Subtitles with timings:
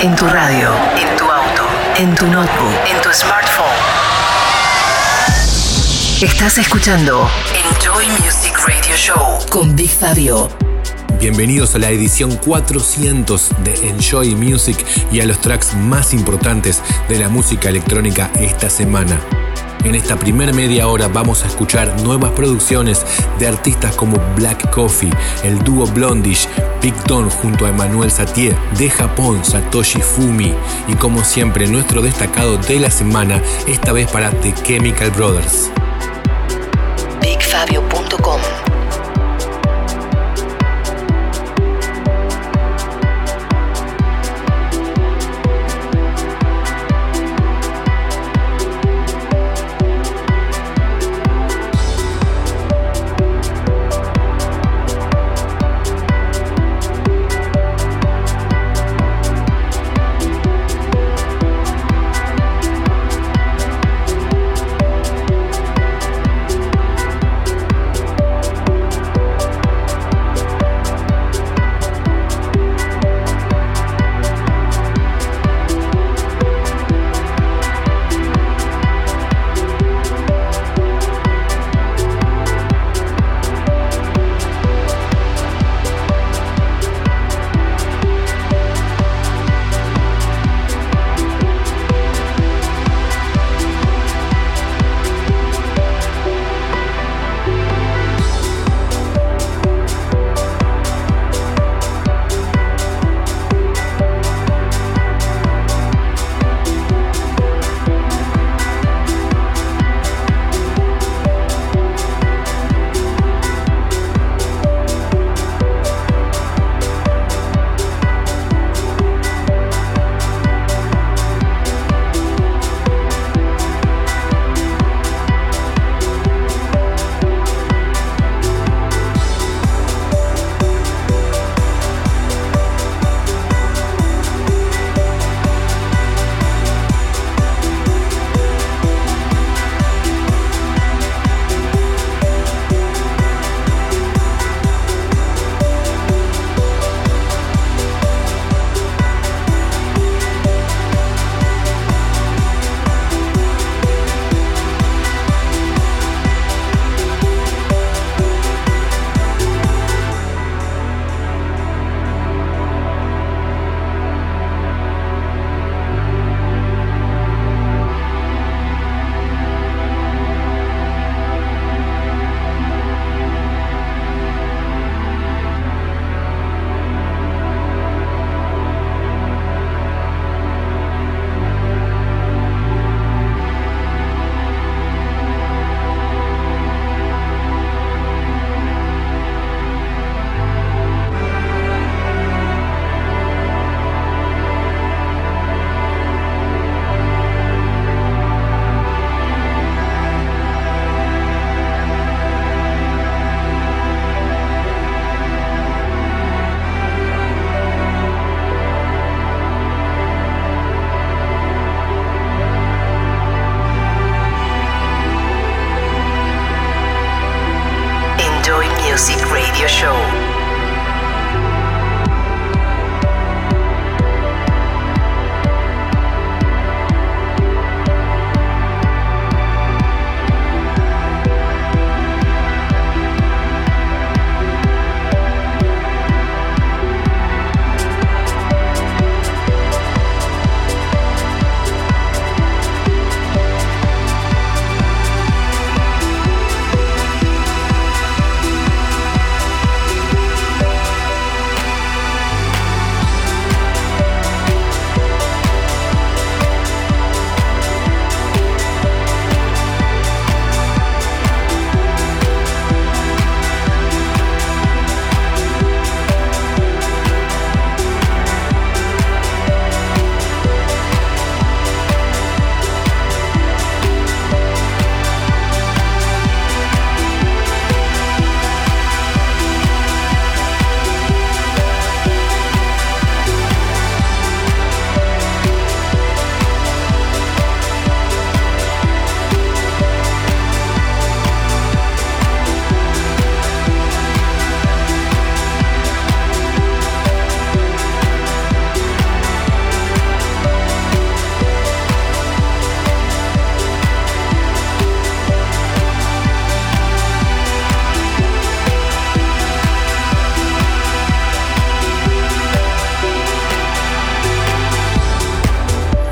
[0.00, 1.62] En tu radio, en tu auto,
[1.96, 3.66] en tu notebook, en tu smartphone.
[6.22, 10.50] Estás escuchando Enjoy Music Radio Show con Big Fabio.
[11.18, 17.18] Bienvenidos a la edición 400 de Enjoy Music y a los tracks más importantes de
[17.18, 19.18] la música electrónica esta semana.
[19.84, 23.04] En esta primera media hora vamos a escuchar nuevas producciones
[23.38, 25.12] de artistas como Black Coffee,
[25.44, 26.48] el dúo Blondish,
[26.80, 30.54] Big Don junto a Emmanuel Satie, de Japón Satoshi Fumi
[30.86, 35.70] y como siempre nuestro destacado de la semana, esta vez para The Chemical Brothers.
[37.20, 38.40] BigFabio.com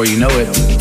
[0.00, 0.79] Before you know it.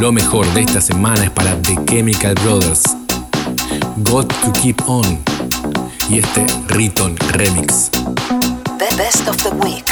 [0.00, 2.84] Lo mejor de esta semana es para The Chemical Brothers.
[3.98, 5.04] Got to Keep On.
[6.08, 7.90] Y este Riton Remix.
[8.78, 9.84] The Best of the Week.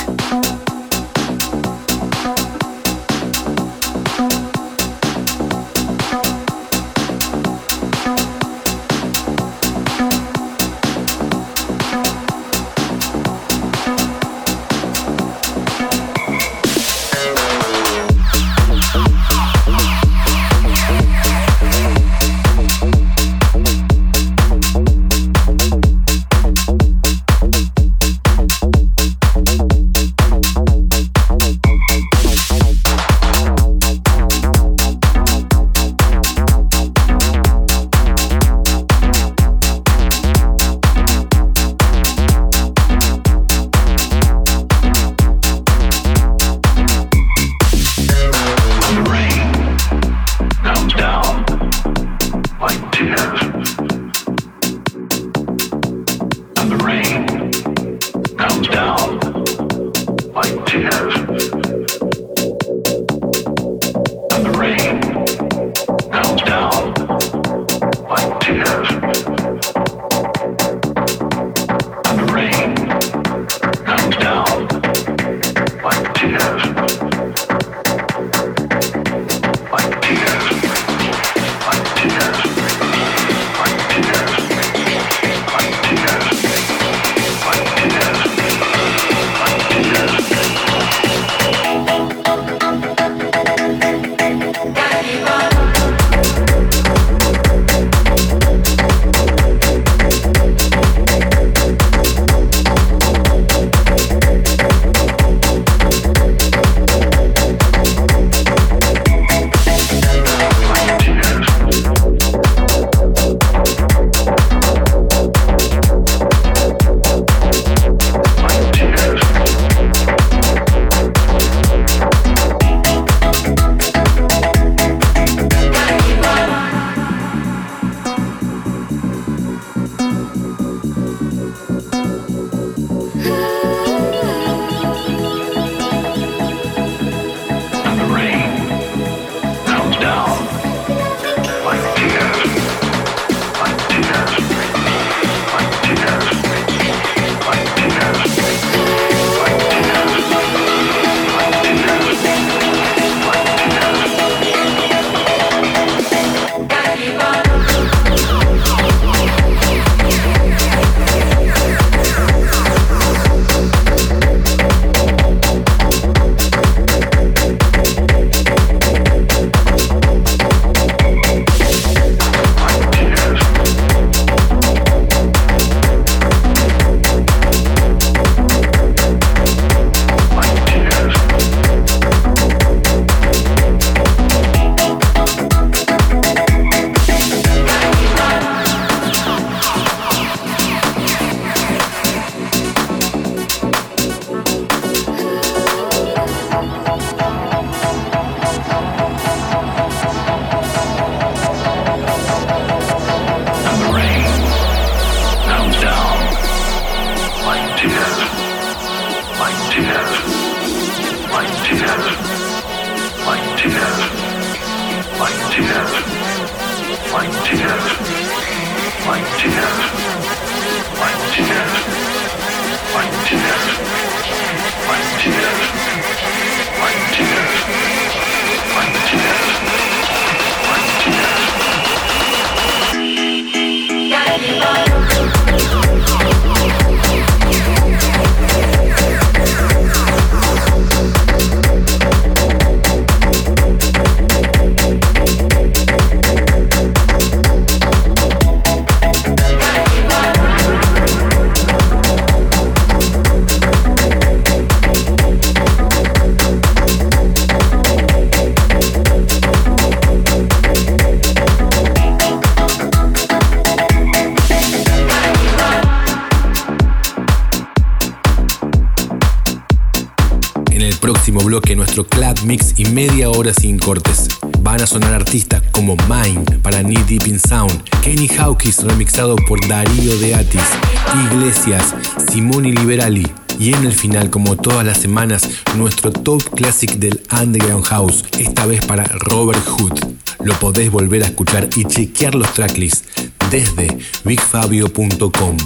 [283.98, 289.64] Final, como todas las semanas, nuestro top classic del Underground House, esta vez para Robert
[289.66, 289.98] Hood.
[290.44, 293.04] Lo podés volver a escuchar y chequear los tracklists
[293.50, 295.56] desde bigfabio.com.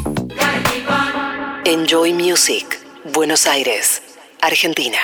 [1.64, 2.80] Enjoy Music,
[3.12, 4.02] Buenos Aires,
[4.40, 4.98] Argentina.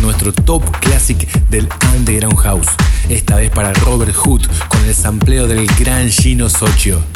[0.00, 2.68] Nuestro top classic del Underground House.
[3.08, 7.15] Esta vez para Robert Hood con el sampleo del gran Gino Socio.